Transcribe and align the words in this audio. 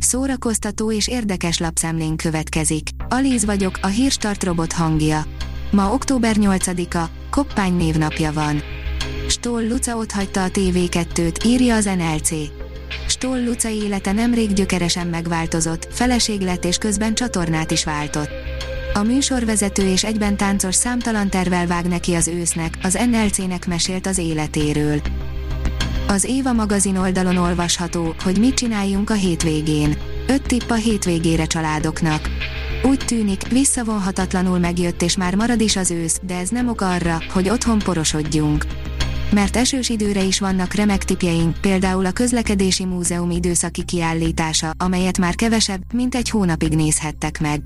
Szórakoztató 0.00 0.92
és 0.92 1.08
érdekes 1.08 1.58
lapszemlén 1.58 2.16
következik. 2.16 2.88
Alíz 3.08 3.44
vagyok, 3.44 3.78
a 3.82 3.86
hírstart 3.86 4.44
robot 4.44 4.72
hangja. 4.72 5.24
Ma 5.70 5.92
október 5.92 6.36
8-a, 6.38 7.04
Koppány 7.30 7.76
névnapja 7.76 8.32
van. 8.32 8.62
Stoll 9.28 9.66
Luca 9.68 9.96
otthagyta 9.96 10.42
a 10.42 10.48
TV2-t, 10.48 11.44
írja 11.44 11.74
az 11.74 11.84
NLC. 11.84 12.30
Stoll 13.08 13.44
Luca 13.44 13.68
élete 13.68 14.12
nemrég 14.12 14.52
gyökeresen 14.52 15.06
megváltozott, 15.06 15.88
feleség 15.90 16.40
lett 16.40 16.64
és 16.64 16.76
közben 16.76 17.14
csatornát 17.14 17.70
is 17.70 17.84
váltott. 17.84 18.30
A 18.94 19.02
műsorvezető 19.02 19.86
és 19.86 20.04
egyben 20.04 20.36
táncos 20.36 20.74
számtalan 20.74 21.30
tervel 21.30 21.66
vág 21.66 21.86
neki 21.86 22.14
az 22.14 22.28
ősznek, 22.28 22.78
az 22.82 22.98
NLC-nek 23.10 23.66
mesélt 23.66 24.06
az 24.06 24.18
életéről. 24.18 25.00
Az 26.10 26.24
Éva 26.24 26.52
magazin 26.52 26.96
oldalon 26.96 27.36
olvasható, 27.36 28.14
hogy 28.22 28.38
mit 28.38 28.54
csináljunk 28.54 29.10
a 29.10 29.14
hétvégén. 29.14 29.96
Öt 30.26 30.42
tipp 30.42 30.70
a 30.70 30.74
hétvégére 30.74 31.44
családoknak. 31.44 32.28
Úgy 32.82 33.04
tűnik, 33.06 33.48
visszavonhatatlanul 33.48 34.58
megjött 34.58 35.02
és 35.02 35.16
már 35.16 35.34
marad 35.34 35.60
is 35.60 35.76
az 35.76 35.90
ősz, 35.90 36.20
de 36.22 36.36
ez 36.36 36.48
nem 36.48 36.68
ok 36.68 36.80
arra, 36.80 37.18
hogy 37.32 37.48
otthon 37.48 37.78
porosodjunk. 37.78 38.66
Mert 39.32 39.56
esős 39.56 39.88
időre 39.88 40.22
is 40.22 40.40
vannak 40.40 40.74
remek 40.74 41.04
tipjeink, 41.04 41.60
például 41.60 42.06
a 42.06 42.12
közlekedési 42.12 42.84
múzeum 42.84 43.30
időszaki 43.30 43.84
kiállítása, 43.84 44.70
amelyet 44.78 45.18
már 45.18 45.34
kevesebb, 45.34 45.82
mint 45.92 46.14
egy 46.14 46.30
hónapig 46.30 46.72
nézhettek 46.72 47.40
meg. 47.40 47.62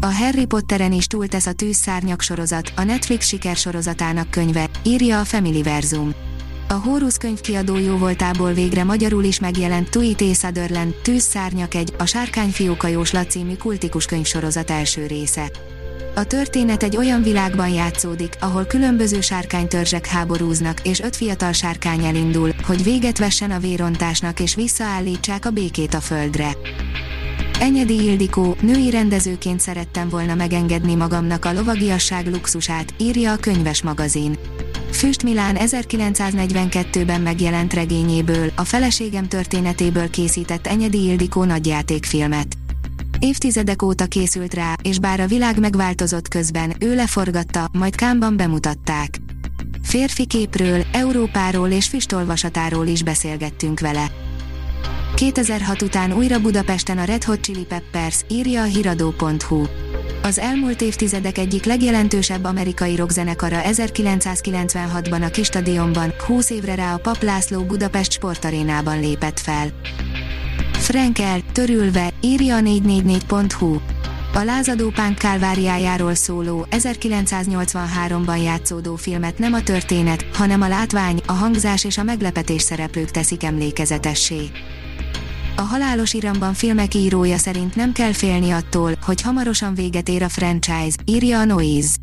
A 0.00 0.14
Harry 0.14 0.46
Potteren 0.46 0.92
is 0.92 1.06
túltesz 1.06 1.46
a 1.46 1.52
tűzszárnyak 1.52 2.20
sorozat, 2.20 2.72
a 2.76 2.82
Netflix 2.82 3.26
sikersorozatának 3.26 4.30
könyve, 4.30 4.68
írja 4.82 5.20
a 5.20 5.24
Familyverzum. 5.24 6.14
A 6.68 6.72
Horus 6.72 7.16
könyvkiadó 7.16 7.78
jó 7.78 7.96
voltából 7.96 8.52
végre 8.52 8.84
magyarul 8.84 9.24
is 9.24 9.40
megjelent 9.40 9.90
Tui. 9.90 10.16
Sutherland, 10.34 10.94
Tűzszárnyak 11.02 11.74
egy, 11.74 11.94
a 11.98 12.04
Sárkányfióka 12.04 12.86
jóslat 12.86 13.30
című 13.30 13.54
kultikus 13.54 14.06
könyvsorozat 14.06 14.70
első 14.70 15.06
része. 15.06 15.50
A 16.14 16.24
történet 16.24 16.82
egy 16.82 16.96
olyan 16.96 17.22
világban 17.22 17.68
játszódik, 17.68 18.36
ahol 18.40 18.64
különböző 18.64 19.20
sárkánytörzsek 19.20 20.06
háborúznak, 20.06 20.80
és 20.86 21.00
öt 21.00 21.16
fiatal 21.16 21.52
sárkány 21.52 22.04
elindul, 22.04 22.50
hogy 22.66 22.82
véget 22.82 23.18
vessen 23.18 23.50
a 23.50 23.58
vérontásnak 23.58 24.40
és 24.40 24.54
visszaállítsák 24.54 25.46
a 25.46 25.50
békét 25.50 25.94
a 25.94 26.00
földre. 26.00 26.56
Enyedi 27.60 28.04
Ildikó, 28.04 28.56
női 28.60 28.90
rendezőként 28.90 29.60
szerettem 29.60 30.08
volna 30.08 30.34
megengedni 30.34 30.94
magamnak 30.94 31.44
a 31.44 31.52
lovagiasság 31.52 32.26
luxusát, 32.26 32.94
írja 32.98 33.32
a 33.32 33.36
könyves 33.36 33.82
magazin. 33.82 34.38
Füst 34.94 35.22
Milán 35.22 35.56
1942-ben 35.58 37.20
megjelent 37.20 37.74
regényéből, 37.74 38.50
a 38.56 38.64
feleségem 38.64 39.28
történetéből 39.28 40.10
készített 40.10 40.66
Enyedi 40.66 41.04
Ildikó 41.04 41.44
nagyjátékfilmet. 41.44 42.46
Évtizedek 43.18 43.82
óta 43.82 44.06
készült 44.06 44.54
rá, 44.54 44.74
és 44.82 44.98
bár 44.98 45.20
a 45.20 45.26
világ 45.26 45.60
megváltozott 45.60 46.28
közben, 46.28 46.74
ő 46.78 46.94
leforgatta, 46.94 47.68
majd 47.72 47.94
Kámban 47.94 48.36
bemutatták. 48.36 49.18
Férfi 49.82 50.26
képről, 50.26 50.82
Európáról 50.92 51.68
és 51.68 51.86
füstolvasatáról 51.86 52.86
is 52.86 53.02
beszélgettünk 53.02 53.80
vele. 53.80 54.06
2006 55.14 55.82
után 55.82 56.12
újra 56.12 56.40
Budapesten 56.40 56.98
a 56.98 57.04
Red 57.04 57.24
Hot 57.24 57.40
Chili 57.40 57.64
Peppers, 57.64 58.24
írja 58.28 58.62
a 58.62 58.64
hiradó.hu. 58.64 59.64
Az 60.22 60.38
elmúlt 60.38 60.80
évtizedek 60.80 61.38
egyik 61.38 61.64
legjelentősebb 61.64 62.44
amerikai 62.44 62.96
rockzenekara 62.96 63.60
1996-ban 63.62 65.26
a 65.26 65.30
kis 65.30 65.46
stadionban, 65.46 66.12
20 66.26 66.50
évre 66.50 66.74
rá 66.74 66.94
a 66.94 66.98
Pap 66.98 67.22
László 67.22 67.62
Budapest 67.62 68.12
sportarénában 68.12 69.00
lépett 69.00 69.40
fel. 69.40 69.72
Frankel, 70.72 71.40
törülve, 71.52 72.12
írja 72.20 72.56
a 72.56 72.60
444.hu. 72.60 73.76
A 74.34 74.42
lázadó 74.42 74.90
pánk 74.90 75.18
kálváriájáról 75.18 76.14
szóló, 76.14 76.66
1983-ban 76.70 78.42
játszódó 78.42 78.96
filmet 78.96 79.38
nem 79.38 79.52
a 79.52 79.62
történet, 79.62 80.24
hanem 80.32 80.62
a 80.62 80.68
látvány, 80.68 81.20
a 81.26 81.32
hangzás 81.32 81.84
és 81.84 81.98
a 81.98 82.02
meglepetés 82.02 82.62
szereplők 82.62 83.10
teszik 83.10 83.44
emlékezetessé. 83.44 84.50
A 85.56 85.60
halálos 85.60 86.12
iramban 86.12 86.54
filmek 86.54 86.94
írója 86.94 87.38
szerint 87.38 87.76
nem 87.76 87.92
kell 87.92 88.12
félni 88.12 88.50
attól, 88.50 88.92
hogy 89.02 89.22
hamarosan 89.22 89.74
véget 89.74 90.08
ér 90.08 90.22
a 90.22 90.28
franchise, 90.28 90.96
írja 91.04 91.38
a 91.38 91.44
Noise. 91.44 91.96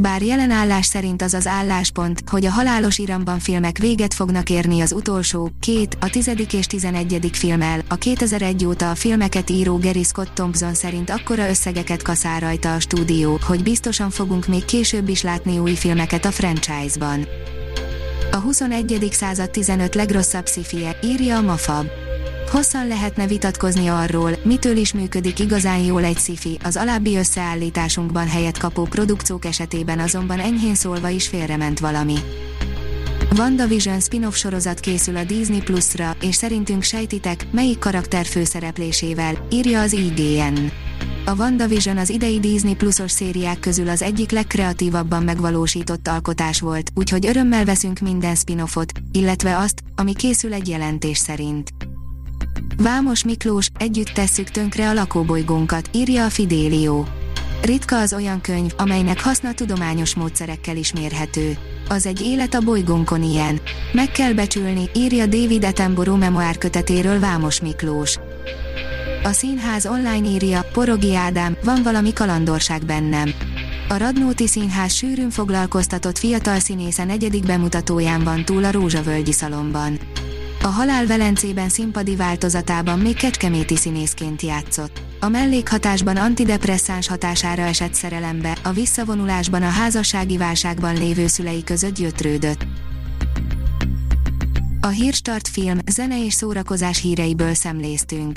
Bár 0.00 0.22
jelen 0.22 0.50
állás 0.50 0.86
szerint 0.86 1.22
az 1.22 1.34
az 1.34 1.46
álláspont, 1.46 2.22
hogy 2.30 2.44
a 2.44 2.50
halálos 2.50 2.98
iramban 2.98 3.38
filmek 3.38 3.78
véget 3.78 4.14
fognak 4.14 4.50
érni 4.50 4.80
az 4.80 4.92
utolsó, 4.92 5.50
két, 5.60 5.96
a 6.00 6.10
tizedik 6.10 6.52
és 6.52 6.66
tizenegyedik 6.66 7.34
filmmel, 7.34 7.80
a 7.88 7.94
2001 7.94 8.66
óta 8.66 8.90
a 8.90 8.94
filmeket 8.94 9.50
író 9.50 9.78
Gary 9.78 10.02
Scott 10.02 10.34
Thompson 10.34 10.74
szerint 10.74 11.10
akkora 11.10 11.48
összegeket 11.48 12.02
kaszál 12.02 12.40
rajta 12.40 12.74
a 12.74 12.80
stúdió, 12.80 13.38
hogy 13.46 13.62
biztosan 13.62 14.10
fogunk 14.10 14.46
még 14.46 14.64
később 14.64 15.08
is 15.08 15.22
látni 15.22 15.58
új 15.58 15.74
filmeket 15.74 16.24
a 16.24 16.30
franchise-ban. 16.30 17.26
A 18.30 18.36
21. 18.36 19.08
század 19.12 19.50
15 19.50 19.94
legrosszabb 19.94 20.46
szifie, 20.46 20.98
írja 21.02 21.36
a 21.36 21.42
Mafab. 21.42 21.86
Hosszan 22.56 22.86
lehetne 22.86 23.26
vitatkozni 23.26 23.86
arról, 23.86 24.30
mitől 24.44 24.76
is 24.76 24.92
működik 24.92 25.38
igazán 25.38 25.78
jól 25.78 26.04
egy 26.04 26.16
sci 26.16 26.58
az 26.64 26.76
alábbi 26.76 27.16
összeállításunkban 27.16 28.28
helyet 28.28 28.58
kapó 28.58 28.82
produkciók 28.82 29.44
esetében 29.44 29.98
azonban 29.98 30.38
enyhén 30.38 30.74
szólva 30.74 31.08
is 31.08 31.28
félrement 31.28 31.78
valami. 31.78 32.14
WandaVision 33.38 34.00
spin-off 34.00 34.34
sorozat 34.34 34.80
készül 34.80 35.16
a 35.16 35.24
Disney 35.24 35.60
Plus-ra, 35.60 36.16
és 36.20 36.34
szerintünk 36.34 36.82
sejtitek, 36.82 37.46
melyik 37.50 37.78
karakter 37.78 38.26
főszereplésével, 38.26 39.46
írja 39.50 39.80
az 39.80 39.92
IGN. 39.92 40.70
A 41.24 41.34
WandaVision 41.34 41.98
az 41.98 42.10
idei 42.10 42.40
Disney 42.40 42.74
Plus-os 42.74 43.10
szériák 43.10 43.60
közül 43.60 43.88
az 43.88 44.02
egyik 44.02 44.30
legkreatívabban 44.30 45.22
megvalósított 45.22 46.08
alkotás 46.08 46.60
volt, 46.60 46.90
úgyhogy 46.94 47.26
örömmel 47.26 47.64
veszünk 47.64 47.98
minden 47.98 48.34
spin-offot, 48.34 48.92
illetve 49.12 49.58
azt, 49.58 49.82
ami 49.96 50.14
készül 50.14 50.52
egy 50.52 50.68
jelentés 50.68 51.18
szerint. 51.18 51.85
Vámos 52.82 53.24
Miklós, 53.24 53.68
együtt 53.78 54.08
tesszük 54.08 54.50
tönkre 54.50 54.88
a 54.88 54.92
lakóbolygónkat, 54.92 55.90
írja 55.92 56.24
a 56.24 56.30
Fidélió. 56.30 57.06
Ritka 57.62 58.00
az 58.00 58.12
olyan 58.12 58.40
könyv, 58.40 58.72
amelynek 58.76 59.20
haszna 59.20 59.52
tudományos 59.52 60.14
módszerekkel 60.14 60.76
is 60.76 60.92
mérhető. 60.92 61.56
Az 61.88 62.06
egy 62.06 62.20
élet 62.20 62.54
a 62.54 62.60
bolygónkon 62.60 63.22
ilyen. 63.22 63.60
Meg 63.92 64.10
kell 64.10 64.32
becsülni, 64.32 64.90
írja 64.94 65.26
David 65.26 65.64
Attenborough 65.64 66.18
memoár 66.18 66.58
kötetéről 66.58 67.20
Vámos 67.20 67.60
Miklós. 67.60 68.18
A 69.22 69.32
színház 69.32 69.86
online 69.86 70.28
írja, 70.28 70.64
Porogi 70.72 71.14
Ádám, 71.14 71.56
van 71.64 71.82
valami 71.82 72.12
kalandorság 72.12 72.84
bennem. 72.84 73.32
A 73.88 73.96
Radnóti 73.96 74.48
Színház 74.48 74.92
sűrűn 74.92 75.30
foglalkoztatott 75.30 76.18
fiatal 76.18 76.58
színésze 76.58 77.04
negyedik 77.04 77.46
bemutatóján 77.46 78.24
van 78.24 78.44
túl 78.44 78.64
a 78.64 78.70
Rózsavölgyi 78.70 79.32
szalomban. 79.32 79.98
A 80.66 80.68
Halál 80.68 81.06
Velencében 81.06 81.68
színpadi 81.68 82.16
változatában 82.16 82.98
még 82.98 83.16
kecskeméti 83.16 83.76
színészként 83.76 84.42
játszott. 84.42 85.00
A 85.20 85.28
mellékhatásban 85.28 86.16
antidepresszáns 86.16 87.08
hatására 87.08 87.62
esett 87.62 87.94
szerelembe, 87.94 88.56
a 88.62 88.72
visszavonulásban 88.72 89.62
a 89.62 89.68
házassági 89.68 90.36
válságban 90.36 90.94
lévő 90.94 91.26
szülei 91.26 91.64
között 91.64 91.94
gyötrődött. 91.94 92.66
A 94.80 94.86
Hírstart 94.86 95.48
film, 95.48 95.78
zene 95.90 96.24
és 96.24 96.34
szórakozás 96.34 97.00
híreiből 97.00 97.54
szemléztünk. 97.54 98.36